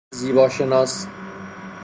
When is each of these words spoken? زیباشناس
زیباشناس 0.13 1.07